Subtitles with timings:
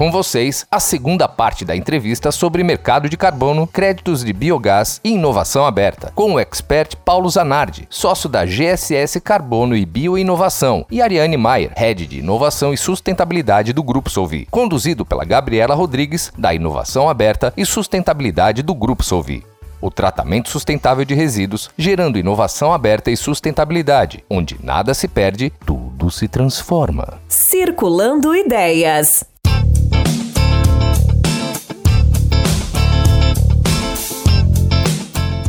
[0.00, 5.10] Com vocês, a segunda parte da entrevista sobre mercado de carbono, créditos de biogás e
[5.10, 11.36] inovação aberta, com o expert Paulo Zanardi, sócio da GSS Carbono e Bioinovação, e Ariane
[11.36, 17.06] Maier, head de inovação e sustentabilidade do Grupo Solvi, conduzido pela Gabriela Rodrigues, da Inovação
[17.06, 19.44] Aberta e Sustentabilidade do Grupo Solvi
[19.82, 26.10] o tratamento sustentável de resíduos, gerando inovação aberta e sustentabilidade, onde nada se perde, tudo
[26.10, 27.18] se transforma.
[27.28, 29.29] Circulando Ideias.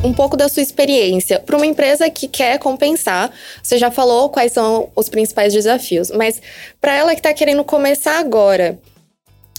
[0.03, 3.31] Um pouco da sua experiência para uma empresa que quer compensar.
[3.61, 6.41] Você já falou quais são os principais desafios, mas
[6.79, 8.79] para ela que está querendo começar agora,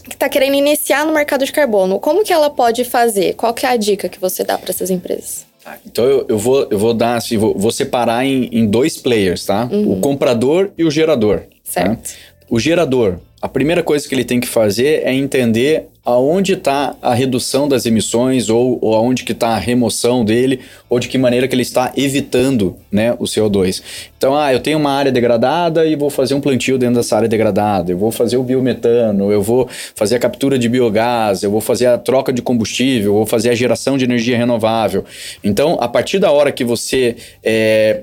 [0.05, 3.35] que está querendo iniciar no mercado de carbono, como que ela pode fazer?
[3.35, 5.47] Qual que é a dica que você dá para essas empresas?
[5.63, 8.97] Tá, então eu, eu, vou, eu vou dar assim, vou, vou separar em, em, dois
[8.97, 9.69] players, tá?
[9.71, 9.93] Uhum.
[9.93, 11.41] O comprador e o gerador.
[11.41, 11.47] Tá?
[11.63, 12.03] Certo.
[12.03, 12.17] Tá?
[12.51, 17.15] O gerador, a primeira coisa que ele tem que fazer é entender aonde está a
[17.15, 21.47] redução das emissões ou, ou aonde que está a remoção dele ou de que maneira
[21.47, 23.83] que ele está evitando né, o CO2.
[24.19, 27.29] Então, ah, eu tenho uma área degradada e vou fazer um plantio dentro dessa área
[27.29, 31.61] degradada, eu vou fazer o biometano, eu vou fazer a captura de biogás, eu vou
[31.61, 35.05] fazer a troca de combustível, eu vou fazer a geração de energia renovável.
[35.43, 38.01] Então, a partir da hora que você é,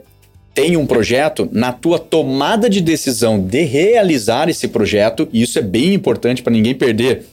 [0.53, 5.61] tem um projeto, na tua tomada de decisão de realizar esse projeto, e isso é
[5.61, 7.25] bem importante para ninguém perder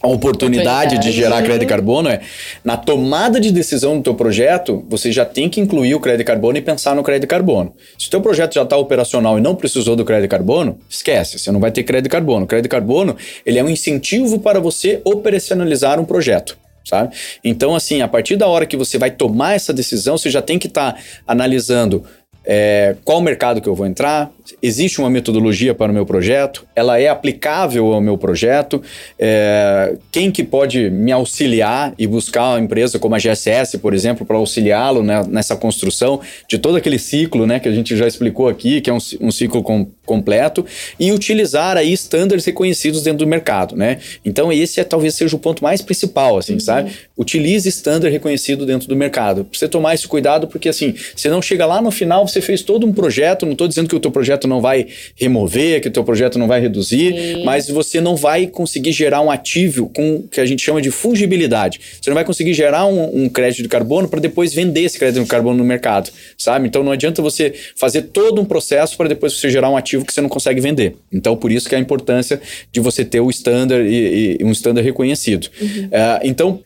[0.00, 2.20] a oportunidade de gerar crédito carbono é
[2.64, 6.56] na tomada de decisão do teu projeto, você já tem que incluir o crédito carbono
[6.56, 7.74] e pensar no crédito carbono.
[7.98, 11.50] Se o teu projeto já está operacional e não precisou do crédito carbono, esquece, você
[11.50, 12.44] não vai ter crédito carbono.
[12.44, 16.56] O crédito carbono, ele é um incentivo para você operacionalizar um projeto.
[16.84, 17.14] Sabe?
[17.44, 20.58] Então, assim, a partir da hora que você vai tomar essa decisão, você já tem
[20.58, 22.02] que estar tá analisando
[22.44, 24.30] é, qual mercado que eu vou entrar,
[24.62, 28.82] existe uma metodologia para o meu projeto, ela é aplicável ao meu projeto,
[29.18, 34.24] é, quem que pode me auxiliar e buscar uma empresa como a GSS, por exemplo,
[34.26, 38.48] para auxiliá-lo né, nessa construção de todo aquele ciclo né, que a gente já explicou
[38.48, 40.64] aqui, que é um, um ciclo com, completo,
[40.98, 43.76] e utilizar aí estándares reconhecidos dentro do mercado.
[43.76, 43.98] Né?
[44.24, 46.60] Então esse é, talvez seja o ponto mais principal, assim, uhum.
[46.60, 46.92] sabe?
[47.16, 49.46] Utilize estándar reconhecido dentro do mercado.
[49.52, 52.86] Você tomar esse cuidado porque assim, você não chega lá no final, você fez todo
[52.86, 56.04] um projeto, não estou dizendo que o teu projeto não vai remover, que o teu
[56.04, 57.44] projeto não vai reduzir, Sim.
[57.44, 61.80] mas você não vai conseguir gerar um ativo com que a gente chama de fungibilidade.
[62.00, 65.22] Você não vai conseguir gerar um, um crédito de carbono para depois vender esse crédito
[65.22, 66.68] de carbono no mercado, sabe?
[66.68, 70.12] Então não adianta você fazer todo um processo para depois você gerar um ativo que
[70.12, 70.96] você não consegue vender.
[71.12, 74.52] Então por isso que é a importância de você ter o standard e, e um
[74.52, 75.48] standard reconhecido.
[75.60, 75.86] Uhum.
[75.86, 76.60] Uh, então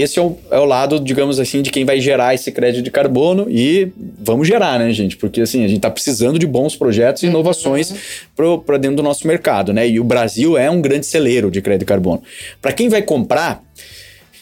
[0.00, 2.90] esse é o, é o, lado, digamos assim, de quem vai gerar esse crédito de
[2.90, 5.16] carbono e vamos gerar, né, gente?
[5.16, 7.94] Porque assim, a gente está precisando de bons projetos e inovações
[8.38, 8.58] uhum.
[8.58, 9.88] para dentro do nosso mercado, né?
[9.88, 12.22] E o Brasil é um grande celeiro de crédito de carbono.
[12.60, 13.62] Para quem vai comprar,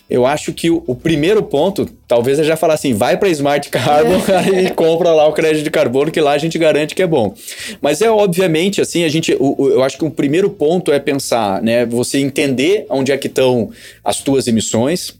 [0.08, 3.68] eu acho que o, o, primeiro ponto, talvez é já falar assim, vai para Smart
[3.70, 4.20] Carbon
[4.52, 7.34] e compra lá o crédito de carbono, que lá a gente garante que é bom.
[7.80, 10.98] Mas é obviamente assim, a gente, o, o, eu acho que o primeiro ponto é
[10.98, 13.70] pensar, né, você entender onde é que estão
[14.04, 15.14] as tuas emissões,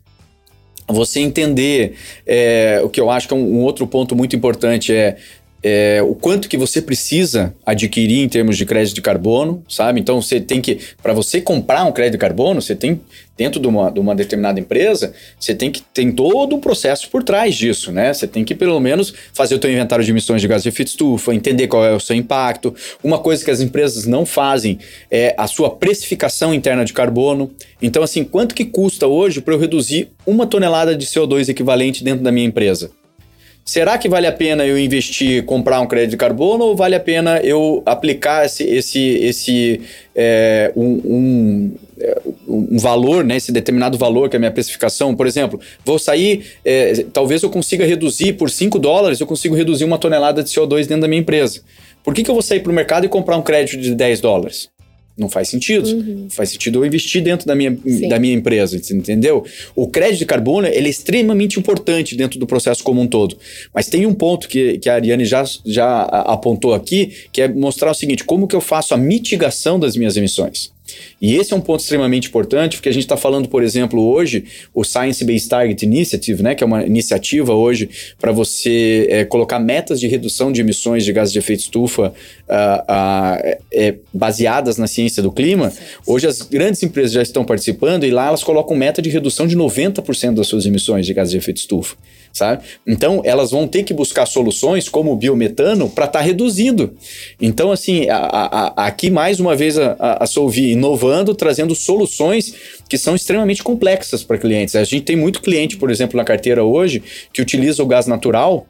[0.86, 1.96] você entender
[2.26, 5.16] é, o que eu acho que é um, um outro ponto muito importante é
[5.66, 9.98] é, o quanto que você precisa adquirir em termos de crédito de carbono, sabe?
[9.98, 13.00] Então você tem que, para você comprar um crédito de carbono, você tem,
[13.34, 17.22] dentro de uma, de uma determinada empresa, você tem que tem todo um processo por
[17.22, 18.12] trás disso, né?
[18.12, 20.88] Você tem que pelo menos fazer o teu inventário de emissões de gás de efeito
[20.88, 22.74] estufa, entender qual é o seu impacto.
[23.02, 24.78] Uma coisa que as empresas não fazem
[25.10, 27.50] é a sua precificação interna de carbono.
[27.80, 32.22] Então, assim, quanto que custa hoje para eu reduzir uma tonelada de CO2 equivalente dentro
[32.22, 32.90] da minha empresa?
[33.64, 37.00] Será que vale a pena eu investir, comprar um crédito de carbono ou vale a
[37.00, 39.80] pena eu aplicar esse, esse, esse
[40.14, 45.16] é, um, um, é, um, valor, né, esse determinado valor que é a minha especificação?
[45.16, 49.84] Por exemplo, vou sair, é, talvez eu consiga reduzir por 5 dólares, eu consigo reduzir
[49.84, 51.62] uma tonelada de CO2 dentro da minha empresa.
[52.02, 54.20] Por que, que eu vou sair para o mercado e comprar um crédito de 10
[54.20, 54.68] dólares?
[55.16, 55.86] Não faz sentido.
[55.88, 56.26] Uhum.
[56.28, 57.76] Faz sentido eu investir dentro da minha,
[58.08, 59.44] da minha empresa, entendeu?
[59.74, 63.38] O crédito de carbono ele é extremamente importante dentro do processo como um todo.
[63.72, 67.92] Mas tem um ponto que, que a Ariane já, já apontou aqui, que é mostrar
[67.92, 70.72] o seguinte: como que eu faço a mitigação das minhas emissões?
[71.24, 74.44] E esse é um ponto extremamente importante, porque a gente está falando, por exemplo, hoje,
[74.74, 77.88] o Science Based Target Initiative, né, que é uma iniciativa hoje
[78.20, 82.52] para você é, colocar metas de redução de emissões de gases de efeito estufa uh,
[82.52, 85.72] uh, é, baseadas na ciência do clima.
[86.06, 89.56] Hoje as grandes empresas já estão participando e lá elas colocam meta de redução de
[89.56, 91.96] 90% das suas emissões de gases de efeito estufa
[92.34, 92.64] sabe?
[92.84, 96.92] Então, elas vão ter que buscar soluções como o biometano para estar tá reduzindo.
[97.40, 102.54] Então, assim, a, a, a, aqui mais uma vez a, a Solvi inovando, trazendo soluções
[102.88, 104.74] que são extremamente complexas para clientes.
[104.74, 108.66] A gente tem muito cliente, por exemplo, na carteira hoje, que utiliza o gás natural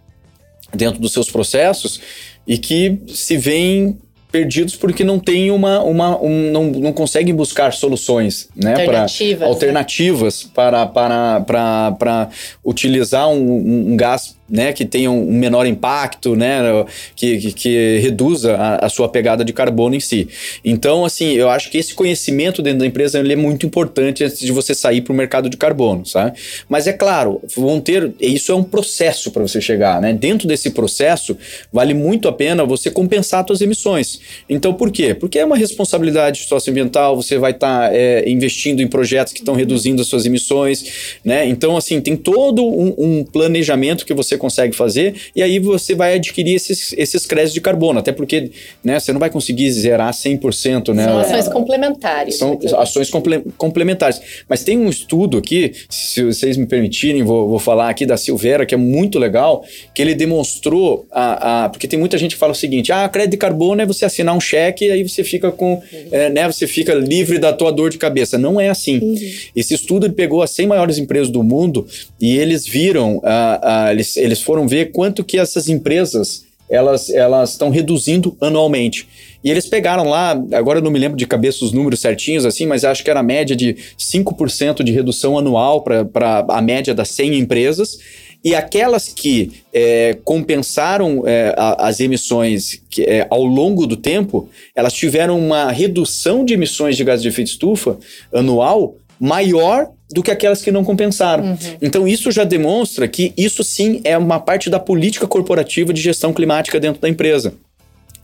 [0.74, 2.00] dentro dos seus processos
[2.46, 3.96] e que se veem
[4.34, 9.46] perdidos porque não tem uma, uma um, não, não conseguem buscar soluções, né, alternativas, pra,
[9.46, 12.28] alternativas para, para, para, para
[12.64, 16.60] utilizar um, um gás né, que tenha um menor impacto, né,
[17.16, 20.28] que, que, que reduza a, a, sua pegada de carbono em si.
[20.64, 24.38] Então, assim, eu acho que esse conhecimento dentro da empresa ele é muito importante antes
[24.38, 26.38] de você sair para o mercado de carbono, sabe?
[26.68, 30.12] Mas é claro, vão ter, isso é um processo para você chegar, né?
[30.12, 31.36] Dentro desse processo,
[31.72, 34.20] vale muito a pena você compensar suas emissões.
[34.48, 35.14] Então, por quê?
[35.14, 39.54] Porque é uma responsabilidade socioambiental, você vai estar tá, é, investindo em projetos que estão
[39.54, 41.46] reduzindo as suas emissões, né?
[41.46, 45.94] Então, assim, tem todo um, um planejamento que você você consegue fazer, e aí você
[45.94, 48.50] vai adquirir esses, esses créditos de carbono, até porque
[48.82, 50.94] né, você não vai conseguir zerar 100%.
[50.94, 51.04] Né?
[51.04, 52.36] São ações complementares.
[52.36, 54.20] São ações comple complementares.
[54.48, 58.66] Mas tem um estudo aqui, se vocês me permitirem, vou, vou falar aqui da Silveira,
[58.66, 59.64] que é muito legal,
[59.94, 63.32] que ele demonstrou, a, a, porque tem muita gente que fala o seguinte, ah, crédito
[63.32, 65.82] de carbono é você assinar um cheque e aí você fica com, uhum.
[66.10, 68.36] é, né, você fica livre da tua dor de cabeça.
[68.38, 68.98] Não é assim.
[68.98, 69.14] Uhum.
[69.54, 71.86] Esse estudo ele pegou as 100 maiores empresas do mundo
[72.20, 77.50] e eles viram, uh, uh, eles, eles foram ver quanto que essas empresas elas elas
[77.50, 79.06] estão reduzindo anualmente.
[79.42, 82.66] E eles pegaram lá, agora eu não me lembro de cabeça os números certinhos assim,
[82.66, 87.10] mas acho que era a média de 5% de redução anual para a média das
[87.10, 87.98] 100 empresas.
[88.42, 94.50] E aquelas que é, compensaram é, a, as emissões que, é, ao longo do tempo,
[94.74, 97.98] elas tiveram uma redução de emissões de gás de efeito estufa
[98.32, 101.44] anual maior do que aquelas que não compensaram.
[101.44, 101.56] Uhum.
[101.80, 106.32] Então, isso já demonstra que isso sim é uma parte da política corporativa de gestão
[106.32, 107.54] climática dentro da empresa.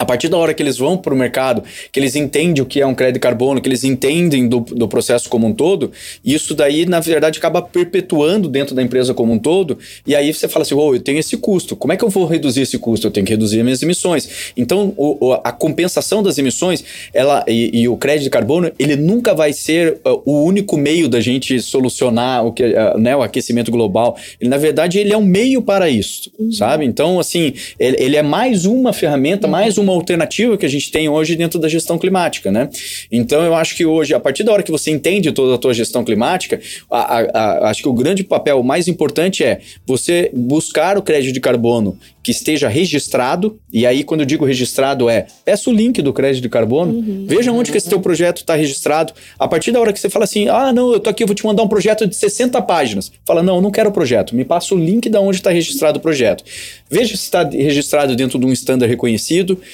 [0.00, 1.62] A partir da hora que eles vão para o mercado,
[1.92, 4.88] que eles entendem o que é um crédito de carbono, que eles entendem do, do
[4.88, 5.92] processo como um todo,
[6.24, 9.78] isso daí, na verdade, acaba perpetuando dentro da empresa como um todo.
[10.06, 12.24] E aí você fala assim: oh, eu tenho esse custo, como é que eu vou
[12.24, 13.06] reduzir esse custo?
[13.06, 14.52] Eu tenho que reduzir minhas emissões.
[14.56, 16.82] Então, o, a compensação das emissões
[17.12, 21.10] ela, e, e, o crédito de carbono, ele nunca vai ser uh, o único meio
[21.10, 24.16] da gente solucionar o, que, uh, né, o aquecimento global.
[24.40, 26.50] Ele, na verdade, ele é um meio para isso, uhum.
[26.52, 26.86] sabe?
[26.86, 29.52] Então, assim, ele, ele, é mais uma ferramenta, uhum.
[29.52, 32.68] mais uma uma alternativa que a gente tem hoje dentro da gestão climática, né?
[33.10, 35.74] Então eu acho que hoje, a partir da hora que você entende toda a tua
[35.74, 36.60] gestão climática,
[36.90, 41.32] a, a, a, acho que o grande papel mais importante é você buscar o crédito
[41.32, 46.02] de carbono que esteja registrado, e aí quando eu digo registrado é, peça o link
[46.02, 47.24] do crédito de carbono, uhum.
[47.26, 50.24] veja onde que esse teu projeto está registrado, a partir da hora que você fala
[50.24, 53.10] assim, ah não, eu tô aqui, eu vou te mandar um projeto de 60 páginas,
[53.26, 55.98] fala, não, eu não quero o projeto, me passa o link da onde está registrado
[55.98, 56.44] o projeto,
[56.90, 59.58] veja se está registrado dentro de um standard reconhecido,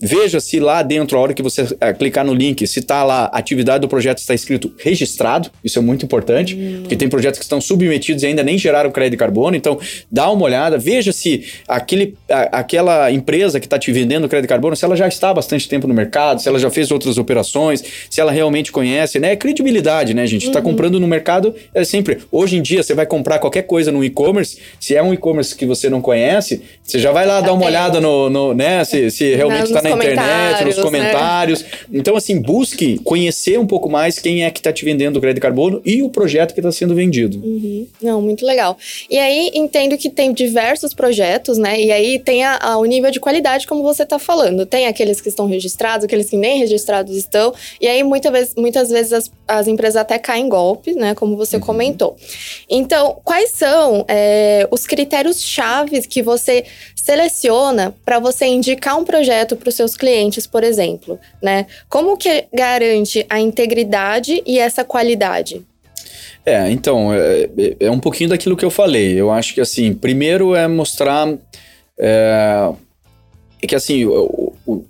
[0.00, 3.28] Veja se lá dentro, a hora que você é, clicar no link, se está lá,
[3.32, 6.78] a atividade do projeto está escrito registrado, isso é muito importante, hum.
[6.82, 9.76] porque tem projetos que estão submetidos e ainda nem geraram crédito de carbono, então
[10.08, 14.48] dá uma olhada, veja se aquele, a, aquela empresa que está te vendendo crédito de
[14.48, 17.18] carbono, se ela já está há bastante tempo no mercado, se ela já fez outras
[17.18, 19.32] operações, se ela realmente conhece, né?
[19.32, 20.46] É credibilidade, né, gente?
[20.46, 20.66] Está uhum.
[20.66, 22.18] comprando no mercado, é sempre.
[22.30, 25.66] Hoje em dia, você vai comprar qualquer coisa no e-commerce, se é um e-commerce que
[25.66, 29.34] você não conhece, você já vai lá dar uma olhada no, no, né, se, se
[29.34, 31.62] realmente está na internet, nos comentários.
[31.62, 31.68] Né?
[31.94, 35.42] Então, assim, busque conhecer um pouco mais quem é que está te vendendo o crédito
[35.42, 37.38] carbono e o projeto que está sendo vendido.
[37.38, 37.86] Uhum.
[38.02, 38.76] Não, muito legal.
[39.10, 41.80] E aí, entendo que tem diversos projetos, né?
[41.80, 44.66] E aí tem a, a, o nível de qualidade, como você está falando.
[44.66, 47.54] Tem aqueles que estão registrados, aqueles que nem registrados estão.
[47.80, 51.14] E aí, muita vez, muitas vezes, as, as empresas até caem em golpes, né?
[51.14, 51.62] Como você uhum.
[51.62, 52.16] comentou.
[52.68, 56.64] Então, quais são é, os critérios chaves que você
[57.08, 61.64] seleciona para você indicar um projeto para os seus clientes, por exemplo, né?
[61.88, 65.64] Como que garante a integridade e essa qualidade?
[66.44, 69.18] É, então, é, é, é um pouquinho daquilo que eu falei.
[69.18, 71.26] Eu acho que, assim, primeiro é mostrar...
[71.98, 72.70] É,
[73.62, 74.04] é que, assim,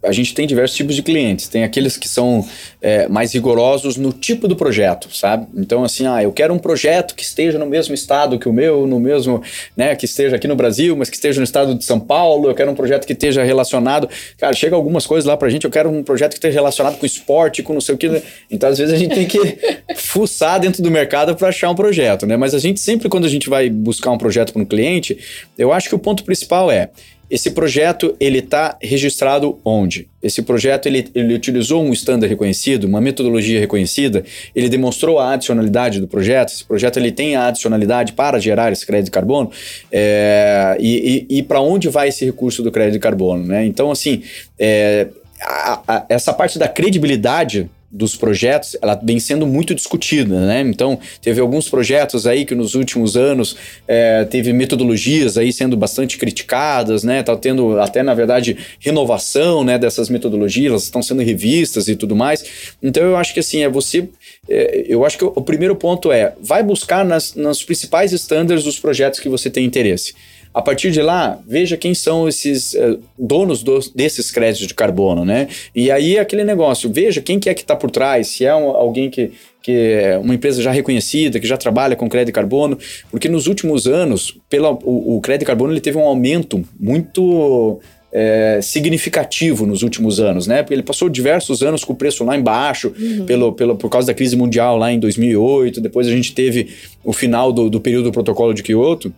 [0.02, 1.46] a gente tem diversos tipos de clientes.
[1.48, 2.44] Tem aqueles que são
[2.82, 5.46] é, mais rigorosos no tipo do projeto, sabe?
[5.54, 8.86] Então, assim, ah, eu quero um projeto que esteja no mesmo estado que o meu,
[8.86, 9.42] no mesmo,
[9.76, 12.48] né, que esteja aqui no Brasil, mas que esteja no estado de São Paulo.
[12.48, 14.08] Eu quero um projeto que esteja relacionado.
[14.36, 15.64] Cara, chega algumas coisas lá pra gente.
[15.64, 18.22] Eu quero um projeto que esteja relacionado com esporte, com não sei o que.
[18.50, 19.38] Então, às vezes, a gente tem que
[19.96, 22.36] fuçar dentro do mercado para achar um projeto, né?
[22.36, 25.18] Mas a gente sempre, quando a gente vai buscar um projeto para um cliente,
[25.56, 26.90] eu acho que o ponto principal é
[27.30, 30.08] esse projeto ele está registrado onde?
[30.22, 36.00] Esse projeto ele, ele utilizou um standard reconhecido, uma metodologia reconhecida, ele demonstrou a adicionalidade
[36.00, 36.48] do projeto.
[36.48, 39.50] Esse projeto ele tem a adicionalidade para gerar esse crédito de carbono
[39.92, 43.64] é, e, e, e para onde vai esse recurso do crédito de carbono, né?
[43.64, 44.22] Então assim,
[44.58, 45.08] é,
[45.40, 50.60] a, a, essa parte da credibilidade dos projetos, ela vem sendo muito discutida, né?
[50.60, 56.18] Então, teve alguns projetos aí que nos últimos anos é, teve metodologias aí sendo bastante
[56.18, 57.22] criticadas, né?
[57.22, 62.44] Tá tendo até, na verdade, renovação, né, dessas metodologias, estão sendo revistas e tudo mais.
[62.82, 64.06] Então, eu acho que assim, é você...
[64.48, 68.64] É, eu acho que o, o, primeiro ponto é, vai buscar nas, nas principais estándares
[68.64, 70.14] dos projetos que você tem interesse.
[70.58, 73.62] A partir de lá, veja quem são esses uh, donos
[73.94, 75.46] desses créditos de carbono, né?
[75.72, 78.70] E aí aquele negócio, veja quem que é que está por trás, se é um,
[78.70, 79.30] alguém que,
[79.62, 82.76] que é uma empresa já reconhecida, que já trabalha com crédito de carbono,
[83.08, 87.78] porque nos últimos anos, pela, o, o crédito de carbono ele teve um aumento muito
[88.10, 90.64] é, significativo nos últimos anos, né?
[90.64, 93.26] Porque ele passou diversos anos com o preço lá embaixo, uhum.
[93.26, 95.80] pelo, pelo, por causa da crise mundial lá em 2008.
[95.80, 96.66] Depois a gente teve
[97.04, 99.14] o final do, do período do protocolo de Kyoto.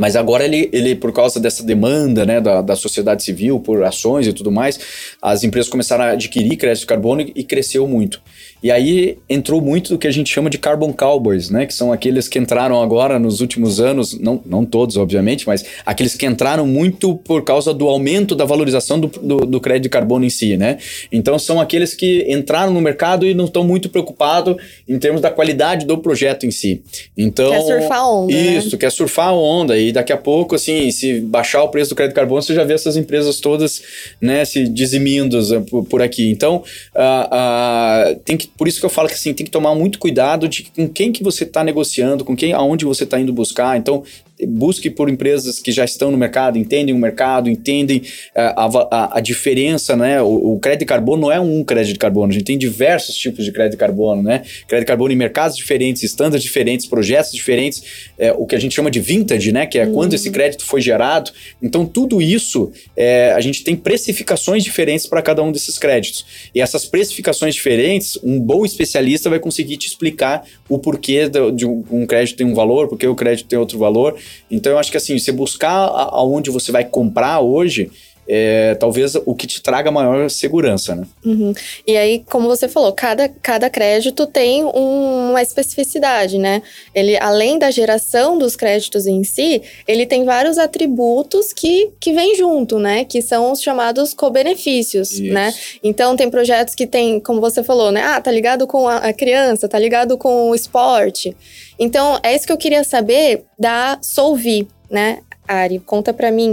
[0.00, 4.26] Mas agora ele, ele por causa dessa demanda né, da, da sociedade civil, por ações
[4.26, 4.80] e tudo mais,
[5.20, 8.18] as empresas começaram a adquirir crédito carbono e cresceu muito.
[8.62, 11.66] E aí entrou muito do que a gente chama de carbon cowboys, né?
[11.66, 16.14] Que são aqueles que entraram agora nos últimos anos, não, não todos, obviamente, mas aqueles
[16.14, 20.24] que entraram muito por causa do aumento da valorização do, do, do crédito de carbono
[20.24, 20.78] em si, né?
[21.10, 24.56] Então são aqueles que entraram no mercado e não estão muito preocupados
[24.88, 26.82] em termos da qualidade do projeto em si.
[27.16, 28.34] Então, quer surfar a onda.
[28.34, 28.56] Né?
[28.56, 28.78] Isso, né?
[28.78, 29.78] quer surfar a onda.
[29.78, 32.64] E daqui a pouco, assim, se baixar o preço do crédito de carbono, você já
[32.64, 33.82] vê essas empresas todas
[34.20, 35.38] né, se dizimindo
[35.70, 36.30] por, por aqui.
[36.30, 36.62] Então,
[36.94, 39.98] uh, uh, tem que por isso que eu falo que assim, tem que tomar muito
[39.98, 43.76] cuidado de com quem que você está negociando, com quem, aonde você está indo buscar.
[43.76, 44.02] Então,
[44.46, 48.02] busque por empresas que já estão no mercado, entendem o mercado, entendem
[48.34, 50.20] eh, a, a, a diferença, né?
[50.22, 53.16] O, o, crédito de carbono não é um crédito de carbono, a gente tem diversos
[53.16, 54.42] tipos de crédito de carbono, né?
[54.66, 57.82] Crédito de carbono em mercados diferentes, estándares diferentes, projetos diferentes,
[58.18, 59.66] é, o que a gente chama de vintage, né?
[59.66, 59.92] Que é uhum.
[59.92, 61.30] quando esse crédito foi gerado.
[61.62, 66.24] Então, tudo isso, é, a gente tem precificações diferentes para cada um desses créditos.
[66.54, 72.06] E essas precificações diferentes, um bom especialista vai conseguir te explicar o porquê de um
[72.06, 74.16] crédito tem um valor, porque o crédito tem outro valor.
[74.50, 77.90] Então eu acho que assim, você buscar aonde você vai comprar hoje,
[78.32, 81.04] é, talvez o que te traga maior segurança, né?
[81.24, 81.52] Uhum.
[81.84, 86.62] E aí, como você falou, cada, cada crédito tem um, uma especificidade, né?
[86.94, 92.36] Ele, além da geração dos créditos em si, ele tem vários atributos que, que vêm
[92.36, 93.04] junto, né?
[93.04, 95.52] Que são os chamados co-benefícios, né?
[95.82, 98.00] Então, tem projetos que tem, como você falou, né?
[98.04, 101.36] Ah, tá ligado com a, criança, tá ligado com o esporte.
[101.76, 105.18] Então, é isso que eu queria saber da Solvi, né?
[105.48, 106.52] Ari, conta para mim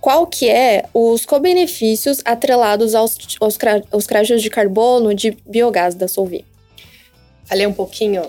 [0.00, 3.58] qual que é os co-benefícios atrelados aos, aos,
[3.90, 6.44] aos créditos de carbono de biogás da Solvi.
[7.44, 8.22] Falei um pouquinho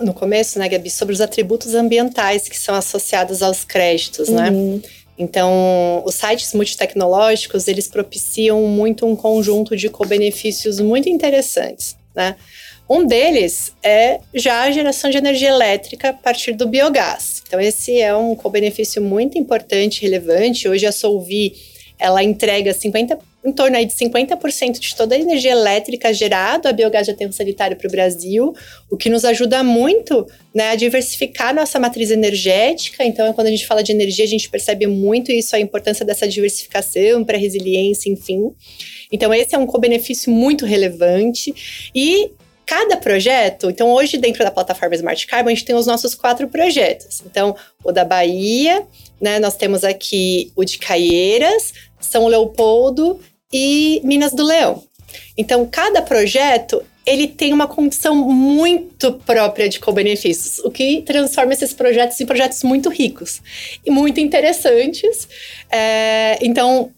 [0.00, 4.50] no começo, né, Gabi, sobre os atributos ambientais que são associados aos créditos, né?
[4.50, 4.76] uhum.
[4.76, 4.82] né?
[5.16, 12.34] Então, os sites multitecnológicos, eles propiciam muito um conjunto de co-benefícios muito interessantes, né?
[12.88, 17.42] Um deles é já a geração de energia elétrica a partir do biogás.
[17.46, 20.68] Então, esse é um co-benefício muito importante, relevante.
[20.68, 21.54] Hoje a Solvi,
[21.98, 26.72] ela entrega 50, em torno aí de 50% de toda a energia elétrica gerada a
[26.74, 28.52] biogás de aterro sanitário para o Brasil,
[28.90, 33.02] o que nos ajuda muito né, a diversificar nossa matriz energética.
[33.02, 36.28] Então, quando a gente fala de energia, a gente percebe muito isso, a importância dessa
[36.28, 38.50] diversificação para resiliência, enfim.
[39.10, 41.90] Então, esse é um co-benefício muito relevante.
[41.94, 42.30] E
[42.66, 46.48] cada projeto, então hoje dentro da plataforma Smart Carbon, a gente tem os nossos quatro
[46.48, 47.22] projetos.
[47.26, 48.86] Então, o da Bahia,
[49.20, 53.20] né, nós temos aqui o de Caieiras, São Leopoldo
[53.52, 54.82] e Minas do Leão.
[55.36, 61.74] Então, cada projeto ele tem uma condição muito própria de co-benefícios, o que transforma esses
[61.74, 63.42] projetos em projetos muito ricos
[63.84, 65.28] e muito interessantes.
[65.70, 66.90] É, então,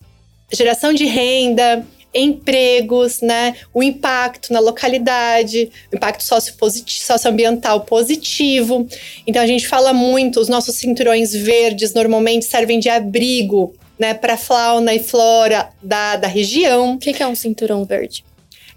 [0.53, 1.85] geração de renda,
[2.17, 3.55] empregos, né?
[3.73, 8.87] O impacto na localidade, o impacto socioambiental positivo.
[9.27, 14.37] Então a gente fala muito, os nossos cinturões verdes normalmente servem de abrigo, né, para
[14.37, 16.95] fauna e flora da, da região.
[16.95, 18.25] O que, que é um cinturão verde?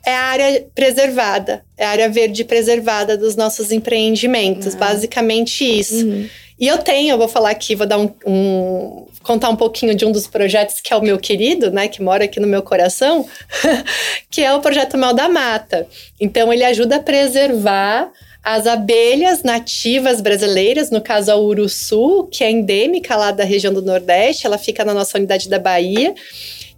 [0.06, 4.78] é a área preservada, é a área verde preservada dos nossos empreendimentos, ah.
[4.78, 6.06] basicamente isso.
[6.06, 6.28] Uhum.
[6.60, 10.06] E eu tenho, eu vou falar aqui, vou dar um, um, contar um pouquinho de
[10.06, 13.26] um dos projetos que é o meu querido, né, que mora aqui no meu coração,
[14.30, 15.88] que é o projeto Mel da Mata.
[16.20, 18.12] Então ele ajuda a preservar
[18.44, 23.82] as abelhas nativas brasileiras, no caso a Uruçu, que é endêmica lá da região do
[23.82, 26.14] Nordeste, ela fica na nossa unidade da Bahia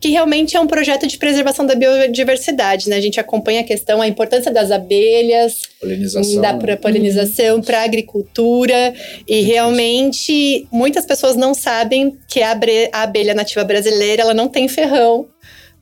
[0.01, 2.95] que realmente é um projeto de preservação da biodiversidade, né?
[2.95, 6.41] A gente acompanha a questão, a importância das abelhas, polinização.
[6.41, 7.61] da pra polinização uhum.
[7.61, 8.95] para a agricultura
[9.27, 12.57] e realmente muitas pessoas não sabem que a,
[12.91, 15.27] abelha nativa brasileira ela não tem ferrão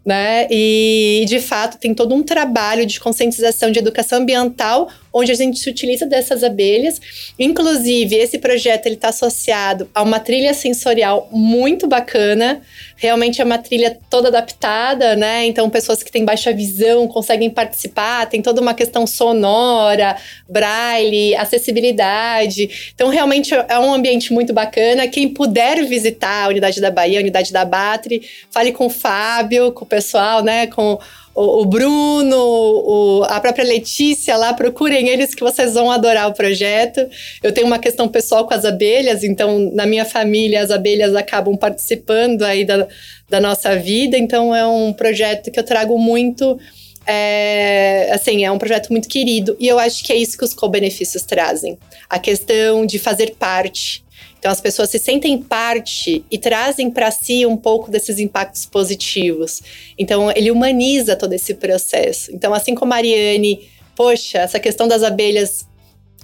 [0.06, 0.48] né?
[0.50, 5.60] E de fato tem todo um trabalho de conscientização de educação ambiental onde a gente
[5.60, 7.00] se utiliza dessas abelhas.
[7.38, 12.62] Inclusive, esse projeto ele está associado a uma trilha sensorial muito bacana.
[12.96, 15.46] Realmente é uma trilha toda adaptada, né?
[15.46, 18.28] Então, pessoas que têm baixa visão conseguem participar.
[18.28, 22.92] Tem toda uma questão sonora, braille, acessibilidade.
[22.94, 25.08] Então, realmente é um ambiente muito bacana.
[25.08, 29.72] Quem puder visitar a Unidade da Bahia, a Unidade da Batre, fale com o Fábio,
[29.72, 30.68] com o pessoal, né?
[30.68, 31.00] Com
[31.42, 37.08] o, Bruno, o, a própria Letícia lá, procurem eles que vocês vão adorar o projeto.
[37.42, 41.56] Eu tenho uma questão pessoal com as abelhas, então na minha família as abelhas acabam
[41.56, 42.88] participando aí da,
[43.30, 46.60] da nossa vida, então é um projeto que eu trago muito.
[47.08, 50.54] É, assim, é um projeto muito querido e eu acho que é isso que os
[50.54, 51.78] co-benefícios trazem.
[52.08, 54.04] A questão de fazer parte,
[54.40, 59.62] então, as pessoas se sentem parte e trazem para si um pouco desses impactos positivos.
[59.98, 62.32] Então, ele humaniza todo esse processo.
[62.34, 65.68] Então, assim como a Ariane, poxa, essa questão das abelhas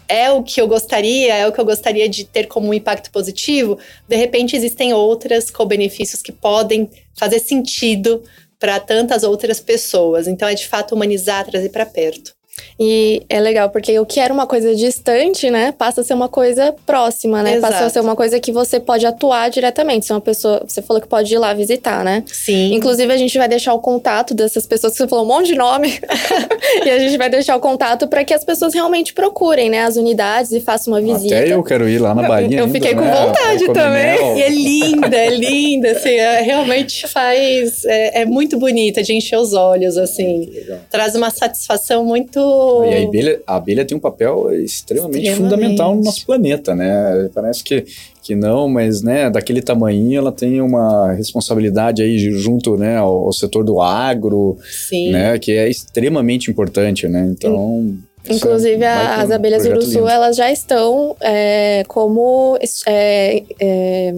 [0.08, 3.12] é o que eu gostaria, é o que eu gostaria de ter como um impacto
[3.12, 8.24] positivo, de repente existem outras co-benefícios que podem fazer sentido
[8.60, 10.28] para tantas outras pessoas.
[10.28, 12.35] Então, é de fato humanizar, trazer para perto.
[12.80, 16.28] E é legal, porque o que era uma coisa distante, né, passa a ser uma
[16.28, 17.56] coisa próxima, né?
[17.56, 17.74] Exato.
[17.74, 20.06] Passa a ser uma coisa que você pode atuar diretamente.
[20.06, 20.62] Se uma pessoa.
[20.68, 22.24] Você falou que pode ir lá visitar, né?
[22.28, 22.74] Sim.
[22.74, 25.56] Inclusive, a gente vai deixar o contato dessas pessoas que você falou um monte de
[25.56, 26.00] nome.
[26.86, 29.96] e a gente vai deixar o contato para que as pessoas realmente procurem, né, as
[29.96, 31.36] unidades e façam uma visita.
[31.36, 32.58] Até eu quero ir lá na Bahia.
[32.58, 33.26] Eu ainda, fiquei com né?
[33.26, 34.38] vontade também.
[34.38, 37.86] E é linda, é linda, assim, é- realmente faz.
[37.86, 40.50] É, é muito bonita de encher os olhos, assim.
[40.90, 42.45] Traz uma satisfação muito.
[42.86, 45.36] E a abelha, a abelha tem um papel extremamente, Extremamente.
[45.36, 47.30] fundamental no nosso planeta, né?
[47.34, 47.86] Parece que,
[48.22, 53.34] que não, mas né, daquele tamanho ela tem uma responsabilidade aí junto né, ao, ao
[53.34, 54.58] setor do agro,
[54.90, 55.12] Sim.
[55.12, 55.38] né?
[55.40, 57.28] Que é extremamente importante, né?
[57.32, 57.96] Então.
[58.28, 64.14] é Inclusive, um a- as abelhas uruçu, elas já estão é, como é, é,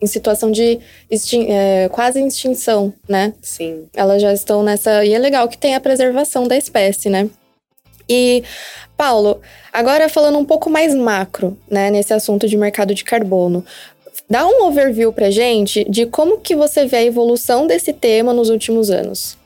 [0.00, 0.78] em situação de
[1.10, 3.32] extin- é, quase extinção, né?
[3.42, 3.84] Sim.
[3.94, 5.04] Elas já estão nessa.
[5.04, 7.28] E é legal que tem a preservação da espécie, né?
[8.08, 8.42] E,
[8.96, 9.40] Paulo,
[9.72, 13.64] agora falando um pouco mais macro, né, nesse assunto de mercado de carbono.
[14.28, 18.48] Dá um overview pra gente de como que você vê a evolução desse tema nos
[18.48, 19.36] últimos anos.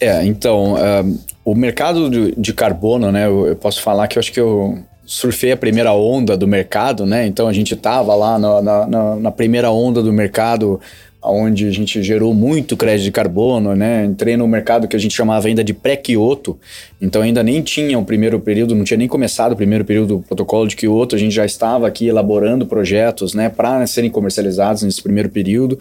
[0.00, 1.04] É, então, ah,
[1.44, 3.26] o mercado de, de carbono, né?
[3.26, 7.04] Eu, eu posso falar que eu acho que eu surfei a primeira onda do mercado,
[7.04, 7.26] né?
[7.26, 10.80] Então a gente tava lá na, na- na- primeira onda do mercado,
[11.22, 14.04] onde a gente gerou muito crédito de carbono, né?
[14.04, 16.58] Entrei no mercado que a gente chamava ainda de pré-Kyoto,
[17.00, 20.22] então ainda nem tinha o primeiro período, não tinha nem começado o primeiro período do
[20.22, 25.02] protocolo de Kyoto, a gente já estava aqui elaborando projetos, né, para serem comercializados nesse
[25.02, 25.78] primeiro período.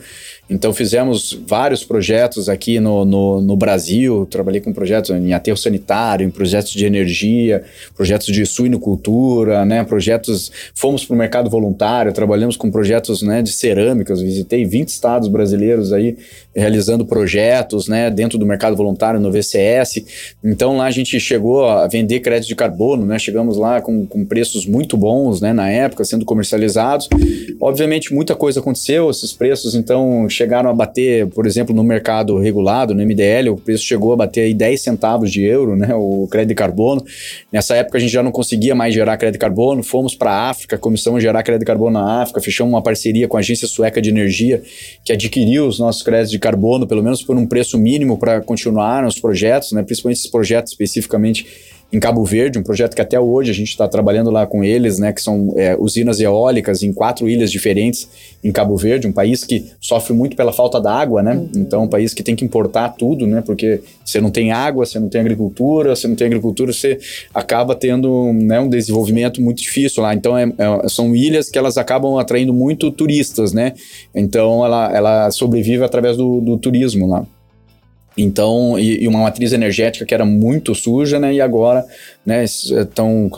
[0.49, 6.25] Então fizemos vários projetos aqui no, no, no Brasil, trabalhei com projetos em aterro sanitário,
[6.25, 7.63] em projetos de energia,
[7.95, 13.51] projetos de suinocultura, né, projetos, fomos para o mercado voluntário, trabalhamos com projetos, né, de
[13.51, 16.17] cerâmicas, visitei 20 estados brasileiros aí
[16.55, 20.03] realizando projetos, né, dentro do mercado voluntário no VCS.
[20.43, 24.25] Então lá a gente chegou a vender crédito de carbono, né, chegamos lá com, com
[24.25, 27.07] preços muito bons, né, na época, sendo comercializados.
[27.61, 32.93] Obviamente muita coisa aconteceu, esses preços então chegaram a bater, por exemplo, no mercado regulado,
[32.93, 36.49] no MDL, o preço chegou a bater aí 10 centavos de euro, né, o crédito
[36.49, 37.01] de carbono.
[37.51, 40.49] Nessa época a gente já não conseguia mais gerar crédito de carbono, fomos para a
[40.49, 43.67] África, começamos a gerar crédito de carbono na África, fechamos uma parceria com a Agência
[43.67, 44.61] Sueca de Energia,
[45.05, 49.05] que adquiriu os nossos créditos de carbono, pelo menos por um preço mínimo para continuar
[49.05, 51.45] os projetos, né, principalmente esses projetos especificamente
[51.91, 54.99] em Cabo Verde, um projeto que até hoje a gente está trabalhando lá com eles,
[54.99, 58.07] né, que são é, usinas eólicas em quatro ilhas diferentes
[58.43, 61.47] em Cabo Verde, um país que sofre muito pela falta da água, né?
[61.55, 63.41] Então, um país que tem que importar tudo, né?
[63.43, 66.99] Porque você não tem água, você não tem agricultura, você não tem agricultura, você
[67.33, 70.13] acaba tendo né, um desenvolvimento muito difícil lá.
[70.13, 73.73] Então, é- é- são ilhas que elas acabam atraindo muito turistas, né?
[74.13, 77.25] Então, ela, ela sobrevive através do, do turismo lá.
[78.21, 81.33] Então, e, e uma matriz energética que era muito suja, né?
[81.33, 81.85] E agora,
[82.25, 83.29] né, estão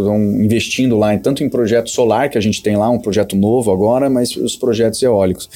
[0.41, 4.10] investindo lá tanto em projeto solar, que a gente tem lá, um projeto novo agora,
[4.10, 5.48] mas os projetos eólicos.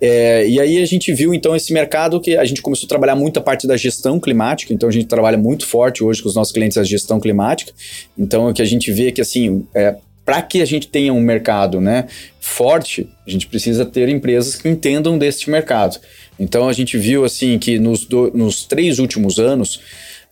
[0.00, 3.14] É, e aí a gente viu, então, esse mercado que a gente começou a trabalhar
[3.14, 6.34] muito a parte da gestão climática, então a gente trabalha muito forte hoje com os
[6.34, 7.72] nossos clientes a gestão climática.
[8.18, 11.12] Então, o que a gente vê é que, assim, é, para que a gente tenha
[11.12, 12.06] um mercado né,
[12.40, 15.98] forte, a gente precisa ter empresas que entendam deste mercado.
[16.40, 19.76] Então a gente viu assim que nos, do- nos três últimos anos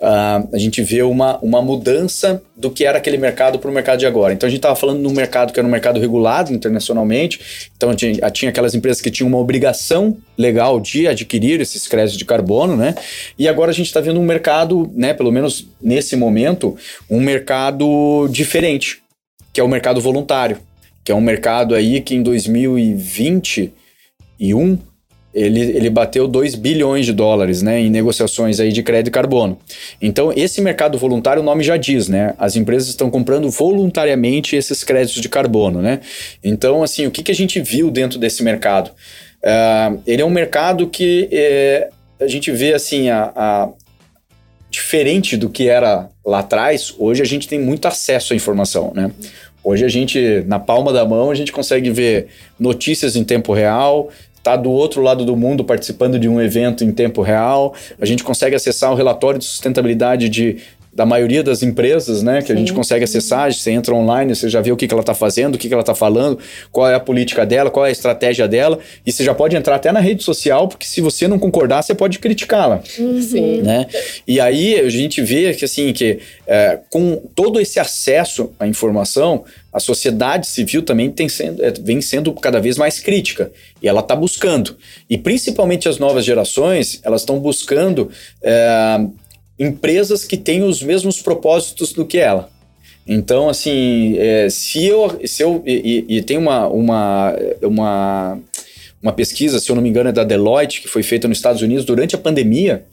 [0.01, 3.99] uh, a gente vê uma, uma mudança do que era aquele mercado para o mercado
[3.99, 4.33] de agora.
[4.33, 8.15] Então a gente estava falando num mercado que era um mercado regulado internacionalmente, então tinha,
[8.31, 12.95] tinha aquelas empresas que tinham uma obrigação legal de adquirir esses créditos de carbono, né?
[13.39, 16.75] E agora a gente está vendo um mercado, né, pelo menos nesse momento,
[17.11, 19.03] um mercado diferente,
[19.53, 20.57] que é o mercado voluntário,
[21.05, 24.79] que é um mercado aí que em 2021
[25.39, 29.59] ele, ele bateu 2 bilhões de dólares né, em negociações aí de crédito carbono.
[30.01, 32.35] Então, esse mercado voluntário, o nome já diz, né?
[32.39, 36.01] As empresas estão comprando voluntariamente esses créditos de carbono, né?
[36.43, 38.91] Então, assim, o que, que a gente viu dentro desse mercado?
[39.39, 43.69] Uh, ele é um mercado que é, a gente vê, assim, a, a,
[44.71, 49.11] diferente do que era lá atrás, hoje a gente tem muito acesso à informação, né?
[49.63, 54.09] Hoje a gente, na palma da mão, a gente consegue ver notícias em tempo real,
[54.39, 57.75] está do outro lado do mundo participando de um evento em tempo real.
[58.01, 60.59] A gente consegue acessar o relatório de sustentabilidade de
[60.93, 62.41] da maioria das empresas, né?
[62.41, 62.53] Que Sim.
[62.55, 65.15] a gente consegue acessar, você entra online, você já vê o que, que ela está
[65.15, 66.39] fazendo, o que, que ela está falando,
[66.73, 69.77] qual é a política dela, qual é a estratégia dela, e você já pode entrar
[69.77, 72.83] até na rede social, porque se você não concordar, você pode criticá-la.
[72.99, 73.63] Uhum.
[73.63, 73.87] Né?
[74.27, 79.45] E aí a gente vê que assim, que é, com todo esse acesso à informação,
[79.73, 84.01] a sociedade civil também tem sendo, é, vem sendo cada vez mais crítica e ela
[84.01, 84.77] está buscando.
[85.09, 88.11] E principalmente as novas gerações, elas estão buscando
[88.43, 89.01] é,
[89.59, 92.51] empresas que têm os mesmos propósitos do que ela.
[93.07, 95.19] Então, assim, é, se eu.
[95.25, 98.39] Se eu e, e, tem uma, uma, uma,
[99.03, 101.63] uma pesquisa, se eu não me engano, é da Deloitte, que foi feita nos Estados
[101.63, 102.85] Unidos durante a pandemia,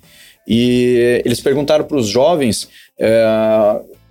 [0.47, 3.25] e eles perguntaram para os jovens é,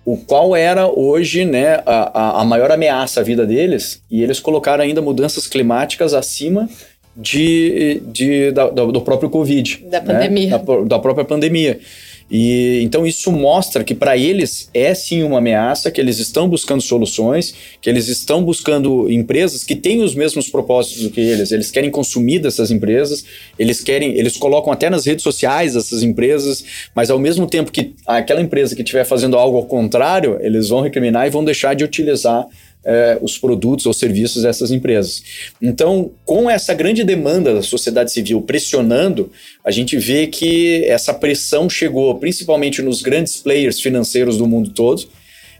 [0.05, 4.83] o qual era hoje né, a, a maior ameaça à vida deles, e eles colocaram
[4.83, 6.69] ainda mudanças climáticas acima
[7.15, 9.85] de, de, da, do próprio Covid.
[9.89, 10.05] Da né?
[10.05, 10.49] pandemia.
[10.59, 11.79] Da, da própria pandemia.
[12.29, 16.81] E então isso mostra que para eles é sim uma ameaça, que eles estão buscando
[16.81, 21.51] soluções, que eles estão buscando empresas que têm os mesmos propósitos do que eles.
[21.51, 23.23] Eles querem consumir dessas empresas,
[23.59, 27.93] eles querem, eles colocam até nas redes sociais essas empresas, mas ao mesmo tempo que
[28.07, 31.83] aquela empresa que estiver fazendo algo ao contrário, eles vão recriminar e vão deixar de
[31.83, 32.47] utilizar
[32.85, 35.23] é, os produtos ou serviços dessas empresas.
[35.61, 39.31] Então, com essa grande demanda da sociedade civil pressionando,
[39.63, 45.07] a gente vê que essa pressão chegou principalmente nos grandes players financeiros do mundo todo.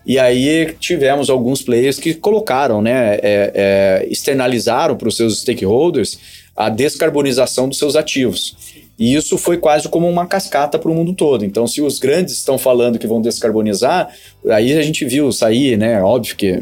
[0.05, 6.19] E aí tivemos alguns players que colocaram, né, é, é, externalizaram para os seus stakeholders
[6.55, 8.55] a descarbonização dos seus ativos.
[8.97, 11.43] E isso foi quase como uma cascata para o mundo todo.
[11.43, 14.09] Então, se os grandes estão falando que vão descarbonizar,
[14.47, 16.01] aí a gente viu sair, né?
[16.01, 16.61] Óbvio que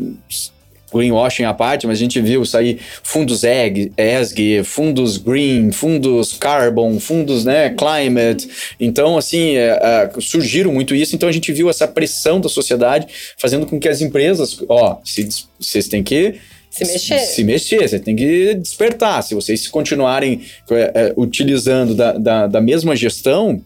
[0.93, 6.99] greenwashing à parte, mas a gente viu sair fundos EG, ESG, fundos green, fundos carbon,
[6.99, 8.47] fundos né, climate.
[8.79, 11.15] Então, assim, é, é, surgiram muito isso.
[11.15, 15.27] Então, a gente viu essa pressão da sociedade fazendo com que as empresas, ó, se,
[15.59, 16.35] vocês têm que
[16.69, 17.19] se mexer.
[17.19, 19.21] Se mexer, você tem que despertar.
[19.21, 23.61] Se vocês continuarem é, é, utilizando da, da, da mesma gestão,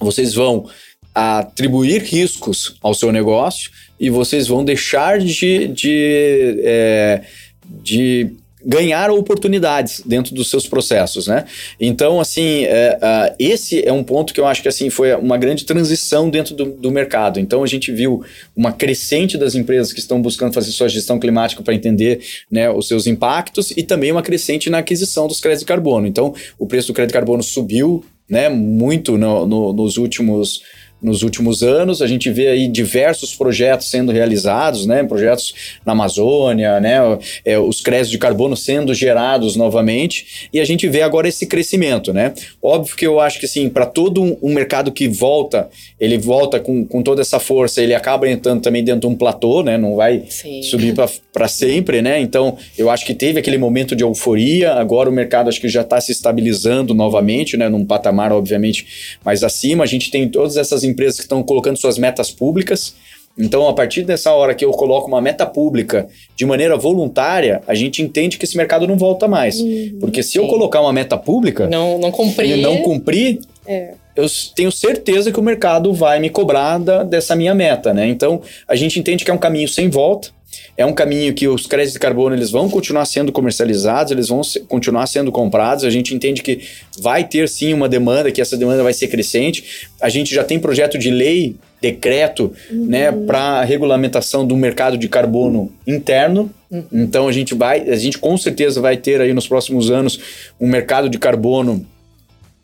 [0.00, 0.66] vocês vão
[1.14, 7.22] atribuir riscos ao seu negócio e vocês vão deixar de, de, é,
[7.64, 8.30] de
[8.64, 11.44] ganhar oportunidades dentro dos seus processos, né?
[11.78, 15.36] Então, assim, é, uh, esse é um ponto que eu acho que assim foi uma
[15.36, 17.38] grande transição dentro do, do, mercado.
[17.38, 18.24] Então, a gente viu
[18.56, 22.88] uma crescente das empresas que estão buscando fazer sua gestão climática para entender né, os
[22.88, 26.06] seus impactos e também uma crescente na aquisição dos créditos de carbono.
[26.06, 30.62] Então, o preço do crédito de carbono subiu né, muito no, no, nos últimos
[31.04, 32.00] nos últimos anos.
[32.00, 35.04] A gente vê aí diversos projetos sendo realizados, né?
[35.04, 36.96] Projetos na Amazônia, né?
[37.44, 40.48] É, os créditos de carbono sendo gerados novamente.
[40.52, 42.32] E a gente vê agora esse crescimento, né?
[42.62, 45.68] Óbvio que eu acho que, assim, para todo um, mercado que volta,
[46.00, 49.62] ele volta com, com toda essa força, ele acaba entrando também dentro de um platô,
[49.62, 49.76] né?
[49.76, 50.62] Não vai Sim.
[50.62, 50.94] subir
[51.32, 52.20] para sempre, né?
[52.20, 54.72] Então, eu acho que teve aquele momento de euforia.
[54.74, 57.68] Agora o mercado acho que já está se estabilizando novamente, né?
[57.68, 59.84] Num patamar, obviamente, mais acima.
[59.84, 62.94] A gente tem todas essas empresas que estão colocando suas metas públicas.
[63.36, 67.74] Então, a partir dessa hora que eu coloco uma meta pública de maneira voluntária, a
[67.74, 69.58] gente entende que esse mercado não volta mais.
[69.58, 70.38] Uhum, Porque se sim.
[70.38, 73.94] eu colocar uma meta pública não, não cumprir, e não cumprir, é.
[74.14, 78.06] eu tenho certeza que o mercado vai me cobrar da, dessa minha meta, né?
[78.06, 80.28] Então, a gente entende que é um caminho sem volta.
[80.76, 84.40] É um caminho que os créditos de carbono eles vão continuar sendo comercializados, eles vão
[84.68, 85.84] continuar sendo comprados.
[85.84, 86.60] A gente entende que
[86.98, 89.88] vai ter sim uma demanda, que essa demanda vai ser crescente.
[90.00, 92.86] A gente já tem projeto de lei, decreto, uhum.
[92.86, 96.50] né, para regulamentação do mercado de carbono interno.
[96.70, 96.84] Uhum.
[96.92, 100.18] Então a gente vai, a gente com certeza vai ter aí nos próximos anos
[100.58, 101.86] um mercado de carbono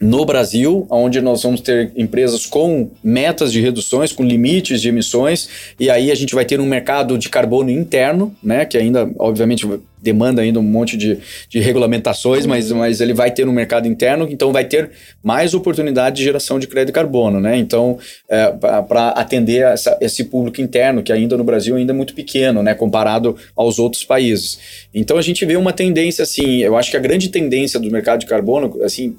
[0.01, 5.49] no Brasil, onde nós vamos ter empresas com metas de reduções, com limites de emissões,
[5.79, 9.69] e aí a gente vai ter um mercado de carbono interno, né, que ainda, obviamente,
[10.03, 14.27] demanda ainda um monte de, de regulamentações, mas, mas ele vai ter no mercado interno,
[14.31, 14.91] então vai ter
[15.23, 17.59] mais oportunidade de geração de crédito de carbono, né?
[17.59, 18.51] Então, é,
[18.89, 22.75] para atender essa, esse público interno, que ainda no Brasil ainda é muito pequeno, né?
[22.75, 24.59] Comparado aos outros países.
[24.95, 28.21] Então, a gente vê uma tendência, assim, eu acho que a grande tendência do mercado
[28.21, 29.15] de carbono, assim,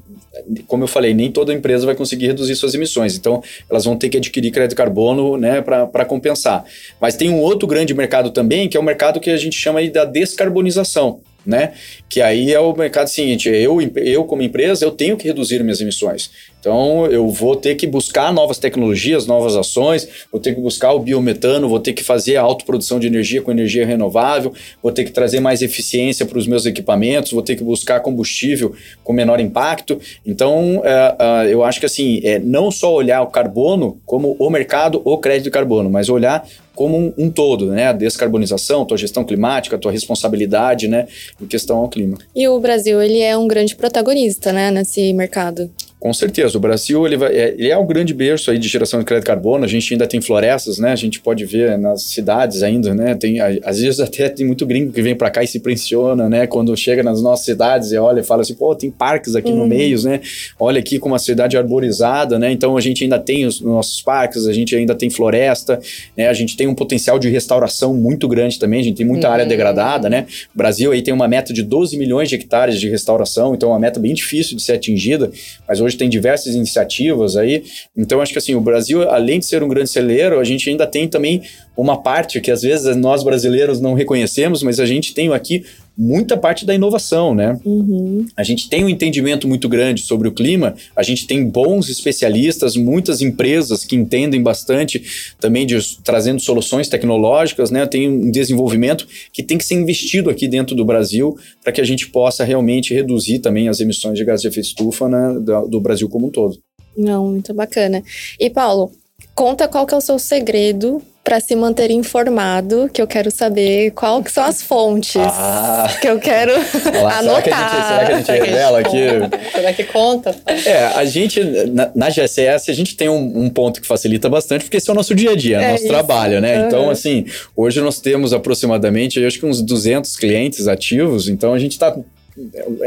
[0.67, 3.15] como eu falei, nem toda empresa vai conseguir reduzir suas emissões.
[3.15, 6.63] Então, elas vão ter que adquirir crédito de carbono né, para compensar.
[7.00, 9.82] Mas tem um outro grande mercado também, que é o mercado que a gente chama
[9.89, 11.73] da descarbonização né?
[12.08, 15.82] Que aí é o mercado seguinte, eu, eu como empresa, eu tenho que reduzir minhas
[15.82, 16.30] emissões.
[16.60, 20.99] Então, eu vou ter que buscar novas tecnologias, novas ações, vou ter que buscar o
[20.99, 25.12] biometano, vou ter que fazer a autoprodução de energia com energia renovável, vou ter que
[25.12, 29.99] trazer mais eficiência para os meus equipamentos, vou ter que buscar combustível com menor impacto.
[30.23, 31.15] Então, é,
[31.47, 35.17] é, eu acho que assim, é não só olhar o carbono como o mercado, o
[35.17, 36.47] crédito de carbono, mas olhar
[36.82, 37.89] como um, um, todo, né?
[37.89, 41.08] A descarbonização, tua gestão climática, tua responsabilidade, né,
[41.39, 42.17] em questão ao clima.
[42.36, 45.70] E o Brasil, ele é um grande protagonista, né, nesse mercado.
[46.02, 49.00] Com certeza, o Brasil ele, vai, é, ele é um grande berço aí de geração
[49.00, 49.64] de crédito de carbono.
[49.64, 50.92] A gente ainda tem florestas, né?
[50.92, 53.14] A gente pode ver nas cidades ainda, né?
[53.14, 56.48] Tem às vezes até tem muito gringo que vem para cá e se impressiona, né?
[56.48, 59.58] Quando chega nas nossas cidades e olha fala assim, pô, tem parques aqui uhum.
[59.58, 60.22] no meio, né?
[60.60, 62.52] Olha aqui como a cidade é arborizada, né?
[62.52, 65.80] Então a gente ainda tem os nossos parques, a gente ainda tem floresta,
[66.18, 66.30] né?
[66.30, 68.80] A gente tem um potencial de restauração muito grande também.
[68.80, 69.34] A gente tem muita uhum.
[69.34, 70.26] área degradada, né?
[70.52, 73.74] O Brasil aí tem uma meta de 12 milhões de hectares de restauração, então é
[73.74, 75.30] uma meta bem difícil de ser atingida,
[75.68, 77.63] mas hoje hoje tem diversas iniciativas aí.
[77.95, 80.88] Então, acho que assim, o Brasil, além de ser um grande celeiro, a gente ainda
[80.88, 81.41] tem também
[81.75, 85.65] uma parte que às vezes nós brasileiros não reconhecemos, mas a gente tem aqui
[85.97, 87.60] muita parte da inovação, né?
[87.65, 88.25] Uhum.
[88.36, 92.75] A gente tem um entendimento muito grande sobre o clima, a gente tem bons especialistas,
[92.75, 95.04] muitas empresas que entendem bastante
[95.39, 97.86] também de trazendo soluções tecnológicas, né?
[97.86, 101.86] Tem um desenvolvimento que tem que ser investido aqui dentro do Brasil para que a
[101.86, 105.82] gente possa realmente reduzir também as emissões de gás de efeito estufa né, do, do
[105.82, 106.58] Brasil como um todo.
[106.97, 108.04] Não, muito bacana.
[108.39, 108.91] E Paulo,
[109.36, 111.01] conta qual que é o seu segredo
[111.32, 115.88] para se manter informado, que eu quero saber qual que são as fontes ah.
[116.02, 116.52] que eu quero
[117.00, 117.88] Olá, anotar.
[117.88, 119.50] Será que a gente, será que a gente revela aqui?
[119.54, 120.36] Será que conta?
[120.65, 124.65] É, a gente, na, na GSS, a gente tem um, um, ponto que facilita bastante,
[124.65, 125.94] porque esse é o nosso dia a dia, é nosso isso.
[125.94, 126.60] trabalho, né?
[126.60, 126.67] Uhum.
[126.67, 131.60] Então, assim, hoje nós temos aproximadamente, eu acho que uns 200 clientes ativos, então a
[131.60, 131.96] gente está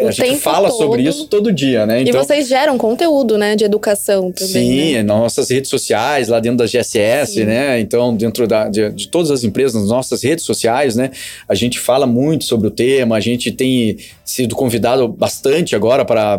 [0.07, 0.79] a gente fala todo.
[0.79, 2.01] sobre isso todo dia, né?
[2.01, 4.53] Então, e vocês geram conteúdo, né, de educação também.
[4.53, 5.03] Sim, né?
[5.03, 7.45] nossas redes sociais, lá dentro da GSS, sim.
[7.45, 7.79] né?
[7.79, 11.11] Então, dentro da, de, de, todas as empresas, nas nossas redes sociais, né?
[11.47, 16.37] A gente fala muito sobre o tema, a gente tem sido convidado bastante agora para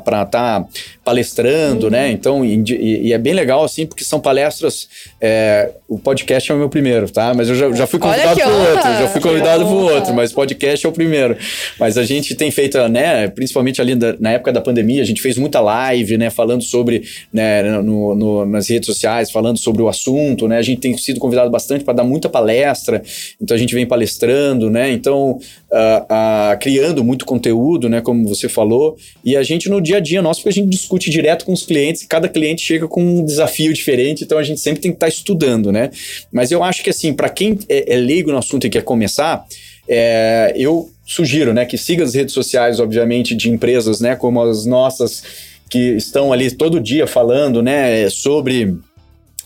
[0.00, 0.66] estar tá
[1.04, 1.90] palestrando, uhum.
[1.90, 2.10] né?
[2.10, 2.62] Então, e,
[3.06, 4.88] e, é bem legal, assim, porque são palestras.
[5.20, 7.32] É, o podcast é o meu primeiro, tá?
[7.32, 10.84] Mas eu já, já fui convidado para outro, já fui convidado para outro, mas podcast
[10.84, 11.36] é o primeiro.
[11.78, 15.22] Mas a gente tem feito, né, principalmente ali da, na época da pandemia, a gente
[15.22, 19.88] fez muita live, né, falando sobre, né, no, no, nas redes sociais, falando sobre o
[19.88, 20.58] assunto, né?
[20.58, 23.02] A gente tem sido convidado bastante para dar muita palestra,
[23.40, 24.90] então a gente vem palestrando, né?
[24.90, 25.38] Então,
[25.72, 30.00] uh, uh, criando muito conteúdo, né, como você falou, e a gente no dia a
[30.00, 33.24] dia nosso, porque a gente discute direto com os clientes, cada cliente chega com um
[33.24, 35.90] desafio diferente, então a gente sempre tem que estar tá estudando, né?
[36.32, 39.44] Mas eu acho que assim, para quem é, é leigo no assunto e quer começar,
[39.86, 44.64] é, eu sugiro, né, que siga as redes sociais, obviamente, de empresas, né, como as
[44.64, 45.22] nossas,
[45.68, 48.76] que estão ali todo dia falando, né, sobre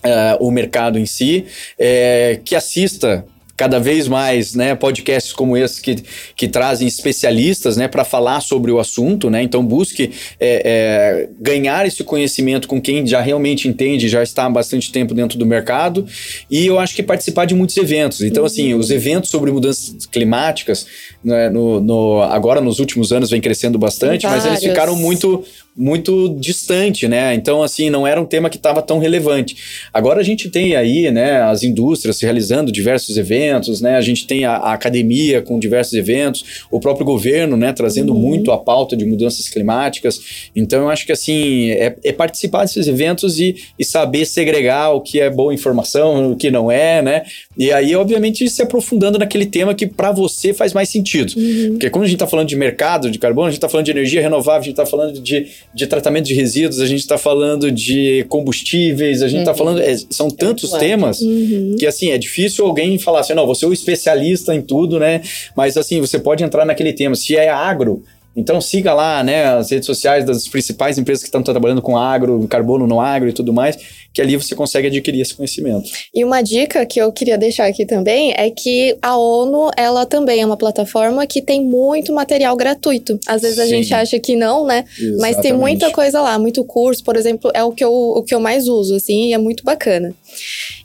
[0.04, 1.44] Uh, o mercado em si,
[1.78, 3.24] é, que assista
[3.56, 5.96] cada vez mais né, podcasts como esse que,
[6.34, 9.30] que trazem especialistas né, para falar sobre o assunto.
[9.30, 9.42] Né?
[9.42, 10.10] Então, busque
[10.40, 15.14] é, é, ganhar esse conhecimento com quem já realmente entende, já está há bastante tempo
[15.14, 16.06] dentro do mercado.
[16.50, 18.22] E eu acho que participar de muitos eventos.
[18.22, 20.86] Então, assim, os eventos sobre mudanças climáticas,
[21.22, 25.44] né, no, no, agora nos últimos anos vem crescendo bastante, mas eles ficaram muito
[25.76, 27.34] muito distante, né?
[27.34, 29.56] Então, assim, não era um tema que estava tão relevante.
[29.92, 33.96] Agora a gente tem aí, né, as indústrias realizando diversos eventos, né?
[33.96, 38.20] A gente tem a, a academia com diversos eventos, o próprio governo, né, trazendo uhum.
[38.20, 40.50] muito a pauta de mudanças climáticas.
[40.54, 45.00] Então, eu acho que, assim, é, é participar desses eventos e, e, saber segregar o
[45.00, 47.22] que é boa informação, o que não é, né?
[47.56, 51.34] E aí, obviamente, se aprofundando naquele tema que para você faz mais sentido.
[51.36, 51.70] Uhum.
[51.72, 53.90] Porque quando a gente está falando de mercado de carbono, a gente está falando de
[53.90, 57.70] energia renovável, a gente está falando de de tratamento de resíduos, a gente está falando
[57.70, 59.58] de combustíveis, a gente está uhum.
[59.58, 59.80] falando.
[59.80, 61.76] É, são tantos temas uhum.
[61.78, 65.20] que, assim, é difícil alguém falar assim, não, você é o especialista em tudo, né?
[65.56, 67.14] Mas, assim, você pode entrar naquele tema.
[67.14, 68.02] Se é agro,
[68.34, 72.46] Então siga lá, né, as redes sociais das principais empresas que estão trabalhando com agro,
[72.48, 73.76] carbono no agro e tudo mais,
[74.12, 75.90] que ali você consegue adquirir esse conhecimento.
[76.14, 80.40] E uma dica que eu queria deixar aqui também é que a ONU, ela também
[80.40, 83.18] é uma plataforma que tem muito material gratuito.
[83.26, 83.62] Às vezes Sim.
[83.62, 84.84] a gente acha que não, né?
[84.98, 85.20] Exatamente.
[85.20, 88.34] Mas tem muita coisa lá, muito curso, por exemplo, é o que eu, o que
[88.34, 90.14] eu mais uso, assim, e é muito bacana.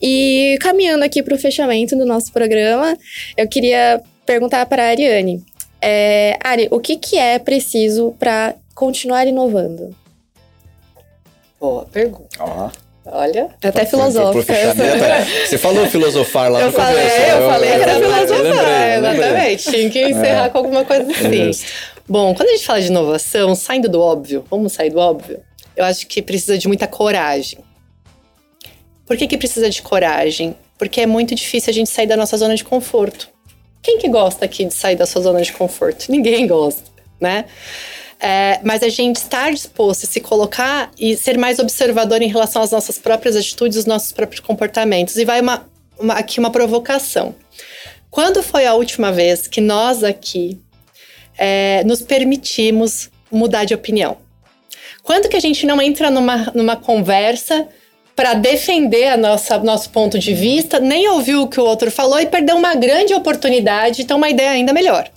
[0.01, 2.97] E caminhando aqui para o fechamento do nosso programa,
[3.37, 5.41] eu queria perguntar para a Ariane.
[5.81, 9.95] É, Ari, o que, que é preciso para continuar inovando?
[11.59, 12.37] Boa pergunta.
[13.09, 14.53] Olha, é até filosófica.
[15.45, 17.21] Você falou filosofar lá eu no falei, começo.
[17.21, 19.71] Eu, eu falei que era filosofar, exatamente.
[19.71, 20.49] Tinha que encerrar é.
[20.49, 21.51] com alguma coisa assim.
[21.51, 25.41] É Bom, quando a gente fala de inovação, saindo do óbvio, vamos sair do óbvio,
[25.75, 27.59] eu acho que precisa de muita coragem.
[29.05, 30.55] Por que, que precisa de coragem?
[30.77, 33.29] Porque é muito difícil a gente sair da nossa zona de conforto.
[33.87, 36.11] Quem que gosta aqui de sair da sua zona de conforto?
[36.11, 36.83] Ninguém gosta,
[37.21, 37.45] né?
[38.19, 42.61] É, mas a gente estar disposto a se colocar e ser mais observador em relação
[42.61, 45.15] às nossas próprias atitudes, os nossos próprios comportamentos.
[45.15, 47.33] E vai uma, uma, aqui uma provocação.
[48.11, 50.59] Quando foi a última vez que nós aqui
[51.37, 54.17] é, nos permitimos mudar de opinião?
[55.01, 57.65] Quando que a gente não entra numa, numa conversa
[58.17, 62.19] para defender a nossa nosso ponto de vista, nem ouviu o que o outro falou
[62.19, 65.07] e perdeu uma grande oportunidade de ter uma ideia ainda melhor.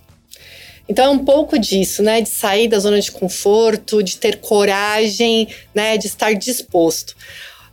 [0.86, 5.48] Então é um pouco disso, né, de sair da zona de conforto, de ter coragem,
[5.74, 7.16] né, de estar disposto.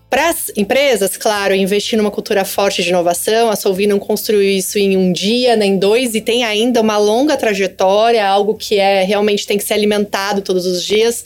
[0.10, 4.80] Para as empresas, claro, investir numa cultura forte de inovação, a Solvi não construiu isso
[4.80, 9.46] em um dia, nem dois, e tem ainda uma longa trajetória, algo que é realmente
[9.46, 11.26] tem que ser alimentado todos os dias.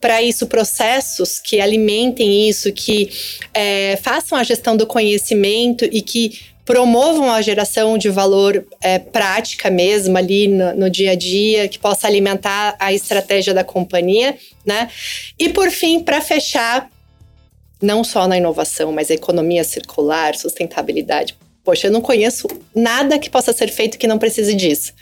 [0.00, 3.10] Para isso, processos que alimentem isso, que
[3.52, 9.68] é, façam a gestão do conhecimento e que promovam a geração de valor é, prática
[9.68, 14.88] mesmo ali no, no, dia a dia, que possa alimentar a estratégia da companhia, né?
[15.38, 16.88] E por fim, para fechar,
[17.82, 21.36] não só na inovação, mas economia circular, sustentabilidade.
[21.64, 24.92] Poxa, eu não conheço nada que possa ser feito que não precise disso,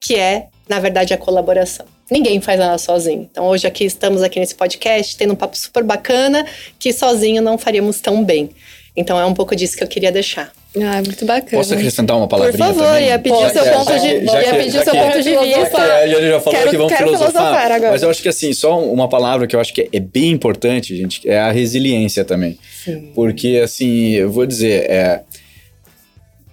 [0.00, 1.86] que é, na verdade, a colaboração.
[2.10, 3.28] Ninguém faz nada sozinho.
[3.30, 6.46] Então, hoje aqui estamos aqui nesse podcast, tendo um papo super bacana,
[6.78, 8.50] que sozinho não faríamos tão bem.
[8.96, 10.52] Então, é um pouco disso que eu queria deixar.
[10.82, 11.50] Ah, muito bacana.
[11.50, 13.08] Posso acrescentar uma palavrinha Por favor, também?
[13.08, 15.82] ia pedir o seu ponto de, ia pedir seu ponto de vista.
[15.82, 17.90] É, ele já falou quero, que vamos filosofar, filosofar agora.
[17.92, 20.96] Mas eu acho que assim, só uma palavra que eu acho que é bem importante,
[20.96, 22.58] gente, é a resiliência também.
[22.84, 23.10] Sim.
[23.14, 25.22] Porque assim, eu vou dizer, é,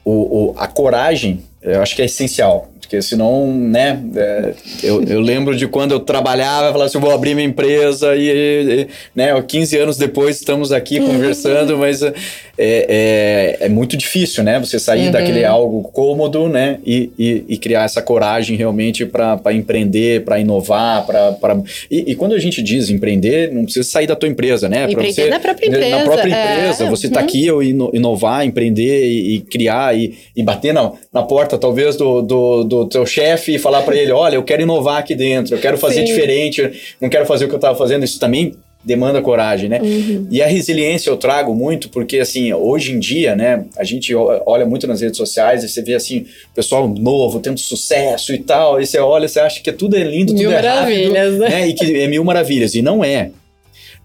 [0.04, 2.70] o, o, a coragem, eu acho que é essencial.
[2.86, 7.12] Porque senão, né, é, eu, eu, lembro de quando eu trabalhava, falava assim, eu vou
[7.12, 11.08] abrir minha empresa e, e né, 15 anos depois estamos aqui uhum.
[11.08, 12.14] conversando, mas é,
[12.58, 15.12] é, é, muito difícil, né, você sair uhum.
[15.12, 21.08] daquele algo cômodo, né, e, e, e criar essa coragem realmente para empreender, para inovar,
[21.08, 21.58] para...
[21.90, 24.86] E, e, quando a gente diz empreender, não precisa sair da tua empresa, né?
[24.90, 25.90] Empreender você, na própria empresa.
[25.90, 26.90] Na própria empresa, é.
[26.90, 27.26] você está uhum.
[27.26, 32.85] aqui, eu inovar, empreender e, criar e, bater na, na porta, talvez, do, do, do
[32.86, 35.78] do teu chefe e falar para ele, olha, eu quero inovar aqui dentro, eu quero
[35.78, 36.06] fazer Sim.
[36.06, 39.80] diferente, não quero fazer o que eu estava fazendo, isso também demanda coragem, né?
[39.82, 40.28] Uhum.
[40.30, 44.66] E a resiliência eu trago muito porque, assim, hoje em dia, né, a gente olha
[44.66, 48.86] muito nas redes sociais e você vê, assim, pessoal novo, tendo sucesso e tal, e
[48.86, 51.50] você olha, você acha que tudo é lindo, mil tudo é maravilhas, rápido, né?
[51.50, 51.68] né?
[51.68, 53.32] E que é mil maravilhas, e não é.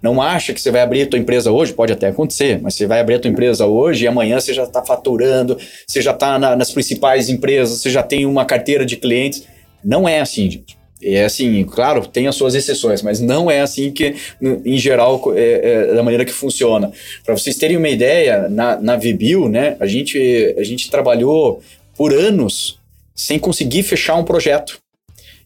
[0.02, 2.86] Não acha que você vai abrir a tua empresa hoje, pode até acontecer, mas você
[2.86, 6.38] vai abrir a tua empresa hoje e amanhã você já está faturando, você já está
[6.38, 9.44] na, nas principais empresas, você já tem uma carteira de clientes.
[9.84, 10.80] Não é assim, gente.
[11.02, 15.88] É assim, claro, tem as suas exceções, mas não é assim que, em geral, é,
[15.90, 16.92] é da maneira que funciona.
[17.24, 21.62] Para vocês terem uma ideia, na, na Vibil, né, a gente, a gente trabalhou
[21.96, 22.78] por anos
[23.14, 24.78] sem conseguir fechar um projeto.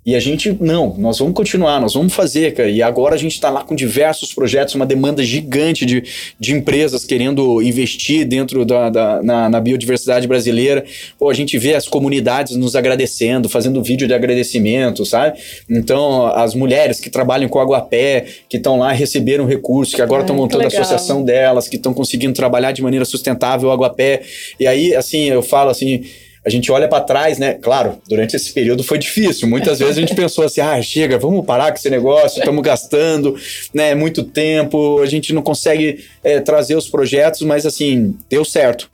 [0.07, 2.69] E a gente, não, nós vamos continuar, nós vamos fazer, cara.
[2.69, 6.05] E agora a gente está lá com diversos projetos, uma demanda gigante de,
[6.39, 10.85] de empresas querendo investir dentro da, da na, na, biodiversidade brasileira.
[11.19, 15.39] Pô, a gente vê as comunidades nos agradecendo, fazendo vídeo de agradecimento, sabe?
[15.71, 20.37] Então, as mulheres que trabalham com Aguapé, que estão lá receberam recursos, que agora estão
[20.37, 24.21] montando a associação delas, que estão conseguindo trabalhar de maneira sustentável o Aguapé.
[24.61, 26.05] E aí, assim, eu falo assim
[26.45, 27.55] a gente olha para trás, né?
[27.55, 29.49] Claro, durante esse período foi difícil.
[29.49, 33.35] Muitas vezes a gente pensou assim: ah, chega, vamos parar com esse negócio, estamos gastando
[33.73, 38.91] né, muito tempo, a gente não consegue é, trazer os projetos, mas assim, deu certo.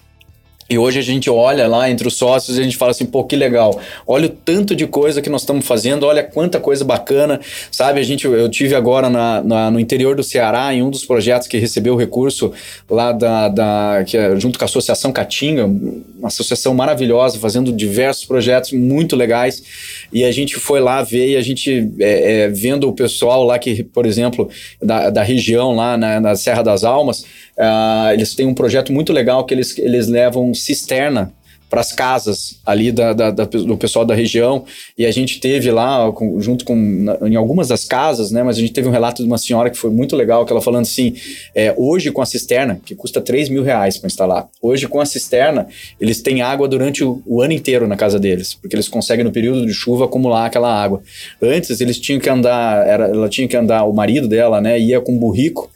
[0.70, 3.24] E hoje a gente olha lá entre os sócios e a gente fala assim, pô,
[3.24, 3.80] que legal.
[4.06, 7.40] Olha o tanto de coisa que nós estamos fazendo, olha quanta coisa bacana,
[7.72, 7.98] sabe?
[7.98, 11.48] A gente, eu tive agora na, na, no interior do Ceará, em um dos projetos
[11.48, 12.52] que recebeu o recurso
[12.88, 18.24] lá da, da que é, junto com a Associação Catinga, uma associação maravilhosa, fazendo diversos
[18.24, 19.64] projetos muito legais.
[20.12, 23.58] E a gente foi lá ver e a gente é, é, vendo o pessoal lá
[23.58, 24.48] que, por exemplo,
[24.80, 27.24] da, da região lá na, na Serra das Almas,
[27.60, 31.32] uh, eles têm um projeto muito legal que eles, eles levam cisterna
[31.70, 34.64] para as casas ali da, da, da, do pessoal da região.
[34.98, 38.42] E a gente teve lá, com, junto com, na, em algumas das casas, né?
[38.42, 40.60] Mas a gente teve um relato de uma senhora que foi muito legal, que ela
[40.60, 41.14] falando assim:
[41.54, 45.06] é, hoje com a cisterna, que custa 3 mil reais para instalar, hoje com a
[45.06, 45.68] cisterna,
[46.00, 49.30] eles têm água durante o, o, ano inteiro na casa deles, porque eles conseguem no
[49.30, 51.00] período de chuva acumular aquela água.
[51.40, 54.78] Antes eles tinham que andar, era, ela tinha que andar, o marido dela, né?
[54.80, 55.70] Ia com burrico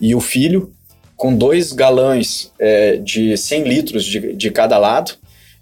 [0.00, 0.70] e o filho
[1.20, 5.12] com dois galões é, de 100 litros de, de cada lado.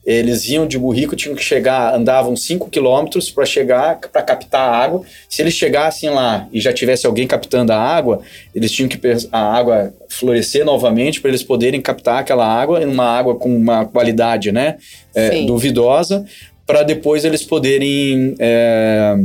[0.07, 4.77] Eles iam de burrico, tinham que chegar, andavam 5 quilômetros para chegar, para captar a
[4.77, 5.03] água.
[5.29, 8.21] Se eles chegassem lá e já tivesse alguém captando a água,
[8.55, 9.01] eles tinham que
[9.33, 14.53] a água florescer novamente para eles poderem captar aquela água, uma água com uma qualidade
[14.53, 14.77] né,
[15.13, 16.25] é, duvidosa,
[16.65, 18.37] para depois eles poderem.
[18.39, 19.17] É,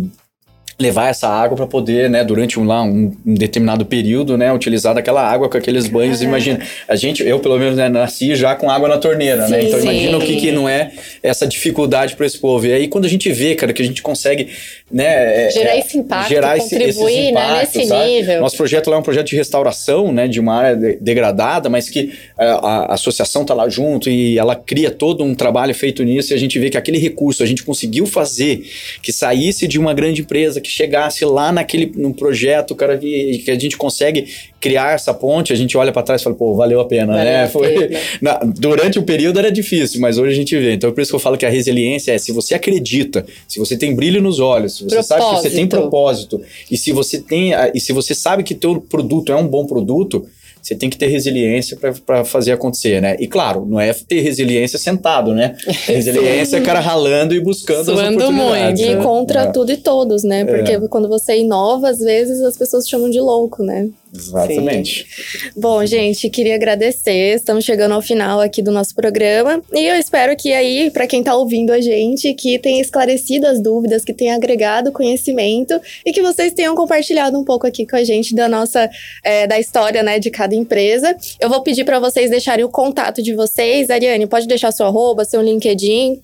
[0.84, 4.94] levar essa água para poder, né, durante um, lá, um, um, determinado período, né, utilizar
[4.94, 6.22] daquela água com aqueles banhos.
[6.22, 9.46] Imagina, a gente, eu pelo menos, né, nasci já com água na torneira, né?
[9.48, 9.64] sim, né?
[9.64, 9.88] Então sim.
[9.88, 12.68] imagina o que, que não é essa dificuldade para esse povo.
[12.68, 14.50] E aí quando a gente vê, cara, que a gente consegue,
[14.92, 18.06] né, é, gerar esse impacto, gerar contribuir, impactos, né, nesse sabe?
[18.06, 18.42] nível.
[18.42, 21.90] Nosso projeto lá é um projeto de restauração, né, de uma área de, degradada, mas
[21.90, 26.34] que a, a, associação tá lá junto e ela cria todo um trabalho feito nisso
[26.34, 28.64] e a gente vê que aquele recurso a gente conseguiu fazer
[29.02, 33.52] que saísse de uma grande empresa que chegasse lá naquele no projeto, cara, que, que
[33.52, 34.28] a gente consegue
[34.60, 37.24] criar essa ponte, a gente olha para trás e fala, pô, valeu a pena, valeu
[37.24, 37.44] né?
[37.44, 38.00] A Foi, pena.
[38.22, 40.74] Na, durante o período era difícil, mas hoje a gente vê.
[40.74, 43.78] Então, por isso que eu falo que a resiliência é se você acredita, se você
[43.78, 45.08] tem brilho nos olhos, se você propósito.
[45.08, 48.82] sabe que você tem propósito, e se você tem, e se você sabe que teu
[48.82, 50.26] produto é um bom produto,
[50.64, 53.18] você tem que ter resiliência para fazer acontecer, né?
[53.20, 55.58] E claro, não é ter resiliência sentado, né?
[55.86, 58.82] Resiliência é cara ralando e buscando Suando as oportunidades.
[58.82, 58.96] Muito.
[58.96, 59.02] Né?
[59.02, 59.52] E contra é.
[59.52, 60.46] tudo e todos, né?
[60.46, 60.80] Porque é.
[60.88, 63.90] quando você inova, às vezes as pessoas te chamam de louco, né?
[64.14, 65.08] Exatamente.
[65.10, 65.50] Sim.
[65.56, 67.36] Bom, gente, queria agradecer.
[67.36, 69.62] Estamos chegando ao final aqui do nosso programa.
[69.74, 73.60] E eu espero que aí, para quem está ouvindo a gente, que tenha esclarecido as
[73.60, 78.04] dúvidas, que tenha agregado conhecimento e que vocês tenham compartilhado um pouco aqui com a
[78.04, 78.88] gente da nossa,
[79.24, 81.18] é, da história, né, de cada empresa.
[81.40, 83.90] Eu vou pedir para vocês deixarem o contato de vocês.
[83.90, 86.22] Ariane, pode deixar seu arroba, seu LinkedIn.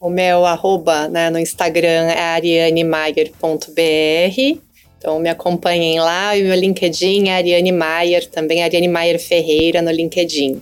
[0.00, 4.69] O meu arroba né, no Instagram é arianemaier.br.
[5.00, 9.90] Então me acompanhem lá e meu LinkedIn é Ariane Maier, também Ariane Maier Ferreira no
[9.90, 10.60] LinkedIn.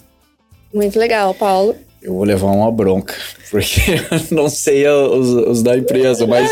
[0.72, 1.74] Muito legal, Paulo.
[2.01, 3.12] Eu vou levar uma bronca,
[3.51, 6.49] porque eu não sei os, os da empresa, mas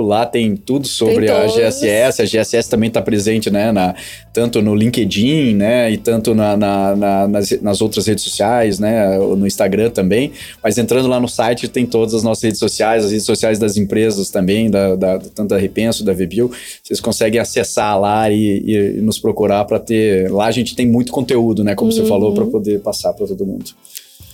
[0.00, 2.22] Lá tem tudo sobre tem a GSS.
[2.22, 3.96] A GSS também está presente, né, na,
[4.32, 9.18] tanto no LinkedIn, né, e tanto na, na, na, nas, nas outras redes sociais, né,
[9.18, 10.30] no Instagram também.
[10.62, 13.76] Mas entrando lá no site tem todas as nossas redes sociais, as redes sociais das
[13.76, 16.48] empresas também, da, da tanto da Repenso, da Vebil.
[16.80, 20.30] Vocês conseguem acessar lá e, e nos procurar para ter.
[20.30, 21.74] Lá a gente tem muito muito conteúdo, né?
[21.74, 21.96] Como uhum.
[21.96, 23.70] você falou, para poder passar para todo mundo.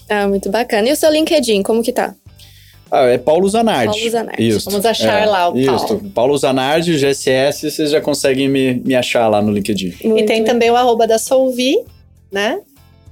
[0.08, 0.88] Ah, muito bacana.
[0.88, 2.14] E o seu LinkedIn, como que tá?
[2.90, 3.98] Ah, é Paulo Zanardi.
[3.98, 4.48] Paulo Zanardi.
[4.48, 4.70] Isso.
[4.70, 5.84] Vamos achar é, lá o Paulo.
[5.84, 6.10] Isso.
[6.14, 9.94] Paulo Zanardi, GSS, vocês já conseguem me, me achar lá no LinkedIn.
[10.04, 10.44] Muito e tem bem.
[10.44, 11.78] também o arroba da Solvi,
[12.30, 12.60] né?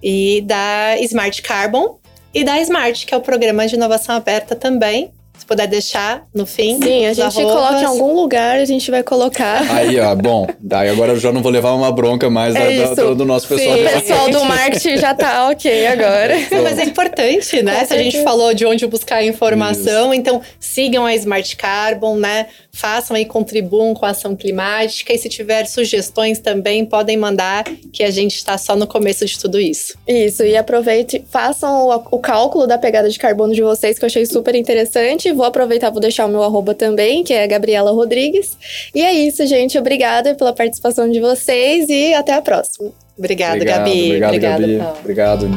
[0.03, 1.99] E da Smart Carbon.
[2.35, 5.11] E da Smart, que é o programa de inovação aberta também,
[5.53, 6.81] puder deixar no fim.
[6.83, 9.71] Sim, a gente coloca em algum lugar, a gente vai colocar.
[9.71, 10.47] Aí, ó, bom.
[10.59, 13.47] Daí agora eu já não vou levar uma bronca mais é da, da, do nosso
[13.47, 13.77] pessoal.
[13.77, 16.35] Sim, o pessoal do marketing já tá ok agora.
[16.51, 17.85] Não, mas é importante, né?
[17.85, 20.21] Se a gente falou de onde buscar informação, Isso.
[20.21, 22.47] então sigam a Smart Carbon, né?
[22.73, 25.13] Façam e contribuam com a ação climática.
[25.13, 29.39] E se tiver sugestões também, podem mandar, que a gente está só no começo de
[29.39, 29.99] tudo isso.
[30.09, 34.07] Isso, e aproveite, façam o, o cálculo da pegada de carbono de vocês, que eu
[34.07, 38.57] achei super interessante Vou aproveitar, vou deixar o meu arroba também, que é Gabriela Rodrigues.
[38.95, 39.77] E é isso, gente.
[39.77, 42.93] Obrigada pela participação de vocês e até a próxima.
[43.19, 44.07] Obrigada, obrigado, Gabi.
[44.07, 44.79] Obrigado, Obrigada, Gabi.
[44.79, 44.99] Paulo.
[45.01, 45.49] Obrigado.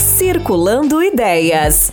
[0.00, 1.92] Circulando Ideias.